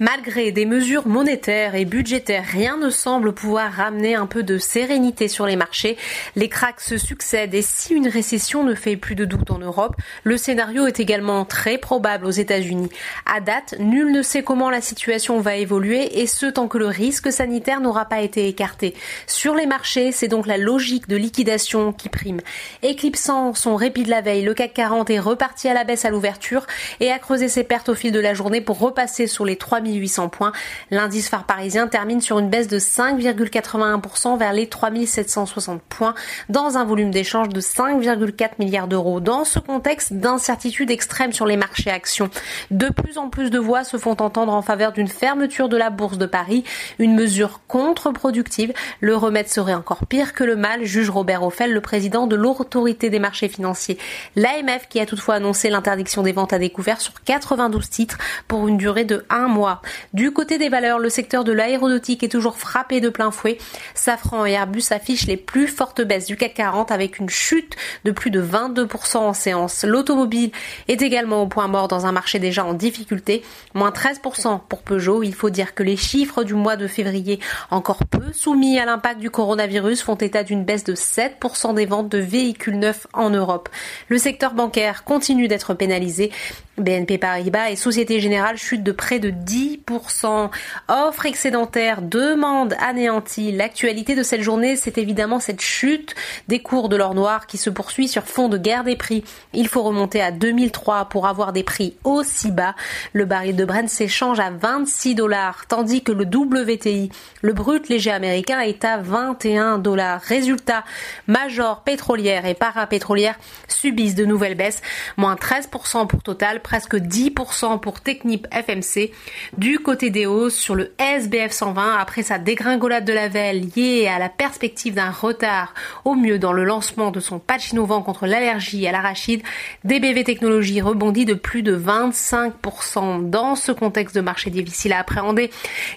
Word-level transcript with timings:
Malgré 0.00 0.52
des 0.52 0.64
mesures 0.64 1.08
monétaires 1.08 1.74
et 1.74 1.84
budgétaires, 1.84 2.44
rien 2.44 2.76
ne 2.76 2.88
semble 2.88 3.32
pouvoir 3.32 3.72
ramener 3.72 4.14
un 4.14 4.26
peu 4.26 4.44
de 4.44 4.56
sérénité 4.56 5.26
sur 5.26 5.44
les 5.44 5.56
marchés. 5.56 5.96
Les 6.36 6.48
cracks 6.48 6.80
se 6.80 6.96
succèdent 6.96 7.54
et 7.54 7.62
si 7.62 7.94
une 7.94 8.06
récession 8.06 8.62
ne 8.62 8.76
fait 8.76 8.96
plus 8.96 9.16
de 9.16 9.24
doute 9.24 9.50
en 9.50 9.58
Europe, 9.58 9.96
le 10.22 10.36
scénario 10.36 10.86
est 10.86 11.00
également 11.00 11.44
très 11.44 11.78
probable 11.78 12.26
aux 12.26 12.30
États-Unis. 12.30 12.90
À 13.26 13.40
date, 13.40 13.74
nul 13.80 14.12
ne 14.12 14.22
sait 14.22 14.44
comment 14.44 14.70
la 14.70 14.80
situation 14.80 15.40
va 15.40 15.56
évoluer 15.56 16.20
et 16.20 16.28
ce 16.28 16.46
tant 16.46 16.68
que 16.68 16.78
le 16.78 16.86
risque 16.86 17.32
sanitaire 17.32 17.80
n'aura 17.80 18.04
pas 18.04 18.20
été 18.20 18.46
écarté. 18.46 18.94
Sur 19.26 19.56
les 19.56 19.66
marchés, 19.66 20.12
c'est 20.12 20.28
donc 20.28 20.46
la 20.46 20.58
logique 20.58 21.08
de 21.08 21.16
liquidation 21.16 21.92
qui 21.92 22.08
prime. 22.08 22.40
Éclipsant 22.84 23.52
son 23.52 23.74
répit 23.74 24.04
de 24.04 24.10
la 24.10 24.20
veille, 24.20 24.44
le 24.44 24.54
CAC 24.54 24.74
40 24.74 25.10
est 25.10 25.18
reparti 25.18 25.68
à 25.68 25.74
la 25.74 25.82
baisse 25.82 26.04
à 26.04 26.10
l'ouverture 26.10 26.68
et 27.00 27.10
a 27.10 27.18
creusé 27.18 27.48
ses 27.48 27.64
pertes 27.64 27.88
au 27.88 27.96
fil 27.96 28.12
de 28.12 28.20
la 28.20 28.32
journée 28.32 28.60
pour 28.60 28.78
repasser 28.78 29.26
sur 29.26 29.44
les 29.44 29.56
3000 29.56 29.87
800 29.94 30.28
points. 30.28 30.52
L'indice 30.90 31.28
phare 31.28 31.44
parisien 31.44 31.86
termine 31.86 32.20
sur 32.20 32.38
une 32.38 32.50
baisse 32.50 32.68
de 32.68 32.78
5,81% 32.78 34.38
vers 34.38 34.52
les 34.52 34.68
3760 34.68 35.82
points 35.82 36.14
dans 36.48 36.76
un 36.76 36.84
volume 36.84 37.10
d'échange 37.10 37.48
de 37.48 37.60
5,4 37.60 38.50
milliards 38.58 38.88
d'euros. 38.88 39.20
Dans 39.20 39.44
ce 39.44 39.58
contexte 39.58 40.12
d'incertitude 40.12 40.90
extrême 40.90 41.32
sur 41.32 41.46
les 41.46 41.56
marchés 41.56 41.90
actions, 41.90 42.30
de 42.70 42.88
plus 42.88 43.18
en 43.18 43.28
plus 43.28 43.50
de 43.50 43.58
voix 43.58 43.84
se 43.84 43.96
font 43.96 44.16
entendre 44.20 44.52
en 44.52 44.62
faveur 44.62 44.92
d'une 44.92 45.08
fermeture 45.08 45.68
de 45.68 45.76
la 45.76 45.90
bourse 45.90 46.18
de 46.18 46.26
Paris, 46.26 46.64
une 46.98 47.14
mesure 47.14 47.60
contre-productive. 47.68 48.72
Le 49.00 49.16
remède 49.16 49.48
serait 49.48 49.74
encore 49.74 50.06
pire 50.06 50.32
que 50.34 50.44
le 50.44 50.56
mal, 50.56 50.84
juge 50.84 51.10
Robert 51.10 51.42
Offel, 51.42 51.72
le 51.72 51.80
président 51.80 52.26
de 52.26 52.36
l'autorité 52.36 53.10
des 53.10 53.18
marchés 53.18 53.48
financiers. 53.48 53.98
L'AMF 54.36 54.88
qui 54.88 55.00
a 55.00 55.06
toutefois 55.06 55.36
annoncé 55.36 55.70
l'interdiction 55.70 56.22
des 56.22 56.32
ventes 56.32 56.52
à 56.52 56.58
découvert 56.58 57.00
sur 57.00 57.14
92 57.24 57.88
titres 57.88 58.18
pour 58.46 58.68
une 58.68 58.76
durée 58.76 59.04
de 59.04 59.24
un 59.30 59.48
mois. 59.48 59.77
Du 60.12 60.32
côté 60.32 60.58
des 60.58 60.68
valeurs, 60.68 60.98
le 60.98 61.08
secteur 61.08 61.44
de 61.44 61.52
l'aéronautique 61.52 62.22
est 62.22 62.28
toujours 62.28 62.58
frappé 62.58 63.00
de 63.00 63.08
plein 63.08 63.30
fouet. 63.30 63.58
Safran 63.94 64.46
et 64.46 64.52
Airbus 64.52 64.84
affichent 64.90 65.26
les 65.26 65.36
plus 65.36 65.66
fortes 65.68 66.02
baisses 66.02 66.26
du 66.26 66.36
CAC 66.36 66.54
40 66.54 66.90
avec 66.90 67.18
une 67.18 67.28
chute 67.28 67.76
de 68.04 68.10
plus 68.10 68.30
de 68.30 68.42
22% 68.42 69.18
en 69.18 69.32
séance. 69.32 69.84
L'automobile 69.84 70.50
est 70.88 71.02
également 71.02 71.42
au 71.42 71.46
point 71.46 71.68
mort 71.68 71.88
dans 71.88 72.06
un 72.06 72.12
marché 72.12 72.38
déjà 72.38 72.64
en 72.64 72.74
difficulté, 72.74 73.42
moins 73.74 73.90
13% 73.90 74.60
pour 74.68 74.82
Peugeot. 74.82 75.22
Il 75.22 75.34
faut 75.34 75.50
dire 75.50 75.74
que 75.74 75.82
les 75.82 75.96
chiffres 75.96 76.44
du 76.44 76.54
mois 76.54 76.76
de 76.76 76.86
février, 76.86 77.40
encore 77.70 78.04
peu 78.04 78.32
soumis 78.32 78.78
à 78.78 78.84
l'impact 78.84 79.20
du 79.20 79.30
coronavirus, 79.30 80.02
font 80.02 80.16
état 80.16 80.42
d'une 80.42 80.64
baisse 80.64 80.84
de 80.84 80.94
7% 80.94 81.74
des 81.74 81.86
ventes 81.86 82.08
de 82.08 82.18
véhicules 82.18 82.78
neufs 82.78 83.06
en 83.12 83.30
Europe. 83.30 83.68
Le 84.08 84.18
secteur 84.18 84.54
bancaire 84.54 85.04
continue 85.04 85.48
d'être 85.48 85.74
pénalisé. 85.74 86.30
BNP 86.78 87.18
Paribas 87.18 87.70
et 87.70 87.76
Société 87.76 88.20
Générale 88.20 88.56
chutent 88.56 88.82
de 88.82 88.92
près 88.92 89.18
de 89.18 89.30
10% 89.30 90.50
Offre 90.88 91.26
excédentaire, 91.26 92.02
demande 92.02 92.74
anéantie. 92.80 93.52
L'actualité 93.52 94.14
de 94.14 94.22
cette 94.22 94.42
journée, 94.42 94.76
c'est 94.76 94.98
évidemment 94.98 95.40
cette 95.40 95.60
chute 95.60 96.14
des 96.48 96.60
cours 96.60 96.88
de 96.88 96.96
l'or 96.96 97.14
noir 97.14 97.46
qui 97.46 97.58
se 97.58 97.70
poursuit 97.70 98.08
sur 98.08 98.24
fond 98.24 98.48
de 98.48 98.58
guerre 98.58 98.84
des 98.84 98.96
prix. 98.96 99.24
Il 99.52 99.68
faut 99.68 99.82
remonter 99.82 100.20
à 100.20 100.30
2003 100.30 101.06
pour 101.06 101.26
avoir 101.26 101.52
des 101.52 101.62
prix 101.62 101.96
aussi 102.04 102.50
bas. 102.50 102.74
Le 103.12 103.24
baril 103.24 103.56
de 103.56 103.64
Brent 103.64 103.88
s'échange 103.88 104.40
à 104.40 104.50
26 104.50 105.14
dollars, 105.14 105.66
tandis 105.66 106.02
que 106.02 106.12
le 106.12 106.24
WTI, 106.24 107.10
le 107.42 107.52
brut 107.52 107.88
léger 107.88 108.10
américain, 108.10 108.60
est 108.60 108.84
à 108.84 108.98
21 108.98 109.78
dollars. 109.78 110.20
Résultat, 110.20 110.84
Major 111.26 111.82
pétrolière 111.82 112.46
et 112.46 112.54
parapétrolière 112.54 113.36
subissent 113.66 114.14
de 114.14 114.24
nouvelles 114.24 114.56
baisses, 114.56 114.82
moins 115.16 115.34
13% 115.34 116.06
pour 116.06 116.22
Total, 116.22 116.60
presque 116.68 116.96
10% 116.96 117.80
pour 117.80 118.02
Technip 118.02 118.46
FMC. 118.52 119.10
Du 119.56 119.78
côté 119.78 120.10
des 120.10 120.26
hausses, 120.26 120.54
sur 120.54 120.74
le 120.74 120.92
SBF 120.98 121.50
120, 121.50 121.96
après 121.96 122.22
sa 122.22 122.36
dégringolade 122.36 123.06
de 123.06 123.14
la 123.14 123.28
veille 123.28 123.70
liée 123.74 124.06
à 124.06 124.18
la 124.18 124.28
perspective 124.28 124.92
d'un 124.92 125.10
retard 125.10 125.72
au 126.04 126.14
mieux 126.14 126.38
dans 126.38 126.52
le 126.52 126.64
lancement 126.64 127.10
de 127.10 127.20
son 127.20 127.38
patch 127.38 127.72
innovant 127.72 128.02
contre 128.02 128.26
l'allergie 128.26 128.86
à 128.86 128.92
l'arachide, 128.92 129.40
DBV 129.84 130.24
Technologies 130.24 130.82
rebondit 130.82 131.24
de 131.24 131.32
plus 131.32 131.62
de 131.62 131.74
25%. 131.74 133.30
Dans 133.30 133.54
ce 133.54 133.72
contexte 133.72 134.14
de 134.14 134.20
marché 134.20 134.50
difficile 134.50 134.92
à 134.92 134.98
appréhender, 134.98 135.48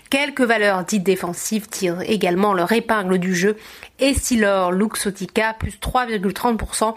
quelques 0.10 0.40
valeurs 0.40 0.86
dites 0.86 1.04
défensives 1.04 1.68
tirent 1.68 2.02
également 2.10 2.54
leur 2.54 2.72
épingle 2.72 3.18
du 3.18 3.36
jeu. 3.36 3.58
Essilor 4.00 4.72
Luxotica 4.72 5.54
plus 5.54 5.78
3,30%, 5.82 6.96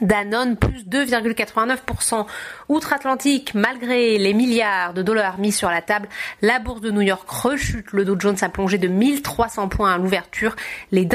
Danone 0.00 0.56
plus 0.56 0.84
2,89%. 0.86 2.26
Outre-Atlantique, 2.68 3.54
malgré 3.54 4.18
les 4.18 4.34
milliards 4.34 4.92
de 4.92 5.02
dollars 5.02 5.38
mis 5.38 5.52
sur 5.52 5.70
la 5.70 5.82
table, 5.82 6.08
la 6.42 6.58
bourse 6.58 6.80
de 6.80 6.90
New 6.90 7.02
York 7.02 7.28
rechute. 7.28 7.92
Le 7.92 8.04
Dow 8.04 8.18
Jones 8.18 8.38
a 8.40 8.48
plongé 8.48 8.78
de 8.78 8.88
1300 8.88 9.68
points 9.68 9.94
à 9.94 9.98
l'ouverture. 9.98 10.56
Les, 10.90 11.06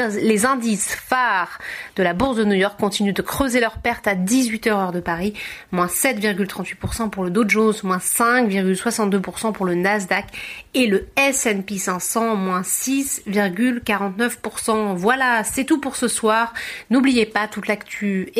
indices 0.46 0.94
phares 0.94 1.58
de 1.96 2.02
la 2.02 2.14
bourse 2.14 2.36
de 2.36 2.44
New 2.44 2.54
York 2.54 2.80
continuent 2.80 3.12
de 3.12 3.20
creuser 3.20 3.60
leurs 3.60 3.76
pertes 3.78 4.06
à 4.06 4.14
18h 4.14 4.70
heure 4.70 4.92
de 4.92 5.00
Paris. 5.00 5.34
Moins 5.72 5.86
7,38% 5.86 7.10
pour 7.10 7.24
le 7.24 7.30
Dow 7.30 7.46
Jones, 7.46 7.74
moins 7.82 7.98
5,62% 7.98 9.52
pour 9.52 9.66
le 9.66 9.74
Nasdaq 9.74 10.24
et 10.72 10.86
le 10.86 11.08
S&P 11.16 11.76
500, 11.76 12.36
moins 12.36 12.62
6,49%. 12.62 14.94
Voilà, 14.94 15.44
c'est 15.44 15.64
tout 15.64 15.80
pour 15.80 15.96
ce 15.96 16.08
soir. 16.08 16.54
N'oubliez 16.88 17.26
pas 17.26 17.46
toute 17.46 17.66
l'actu 17.66 18.30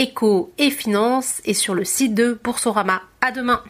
et 0.59 0.71
finance 0.71 1.41
et 1.45 1.55
sur 1.55 1.75
le 1.75 1.85
site 1.85 2.15
de 2.15 2.39
Boursorama. 2.43 3.03
À 3.21 3.33
demain. 3.33 3.63